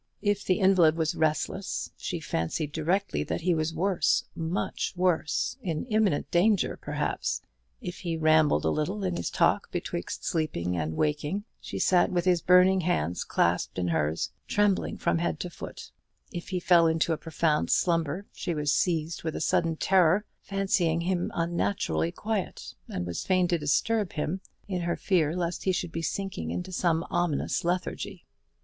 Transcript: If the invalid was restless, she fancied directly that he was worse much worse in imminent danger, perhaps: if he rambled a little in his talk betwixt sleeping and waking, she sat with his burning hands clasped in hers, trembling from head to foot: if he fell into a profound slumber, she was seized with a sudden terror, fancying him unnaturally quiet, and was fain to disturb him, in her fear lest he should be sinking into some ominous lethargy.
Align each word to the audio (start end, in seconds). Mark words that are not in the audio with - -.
If 0.23 0.43
the 0.43 0.59
invalid 0.59 0.95
was 0.97 1.13
restless, 1.13 1.91
she 1.95 2.19
fancied 2.19 2.71
directly 2.71 3.23
that 3.25 3.41
he 3.41 3.53
was 3.53 3.71
worse 3.71 4.23
much 4.35 4.93
worse 4.95 5.57
in 5.61 5.85
imminent 5.91 6.31
danger, 6.31 6.75
perhaps: 6.75 7.43
if 7.81 7.99
he 7.99 8.17
rambled 8.17 8.65
a 8.65 8.71
little 8.71 9.03
in 9.03 9.15
his 9.15 9.29
talk 9.29 9.69
betwixt 9.71 10.25
sleeping 10.25 10.75
and 10.75 10.95
waking, 10.95 11.43
she 11.59 11.77
sat 11.77 12.11
with 12.11 12.25
his 12.25 12.41
burning 12.41 12.81
hands 12.81 13.23
clasped 13.23 13.77
in 13.77 13.89
hers, 13.89 14.31
trembling 14.47 14.97
from 14.97 15.19
head 15.19 15.39
to 15.41 15.51
foot: 15.51 15.91
if 16.31 16.49
he 16.49 16.59
fell 16.59 16.87
into 16.87 17.13
a 17.13 17.17
profound 17.17 17.69
slumber, 17.69 18.25
she 18.33 18.55
was 18.55 18.73
seized 18.73 19.21
with 19.21 19.35
a 19.35 19.39
sudden 19.39 19.75
terror, 19.75 20.25
fancying 20.41 21.01
him 21.01 21.29
unnaturally 21.35 22.11
quiet, 22.11 22.73
and 22.87 23.05
was 23.05 23.23
fain 23.23 23.47
to 23.47 23.59
disturb 23.59 24.13
him, 24.13 24.41
in 24.67 24.81
her 24.81 24.95
fear 24.95 25.35
lest 25.35 25.65
he 25.65 25.71
should 25.71 25.91
be 25.91 26.01
sinking 26.01 26.49
into 26.49 26.71
some 26.71 27.05
ominous 27.11 27.63
lethargy. 27.63 28.25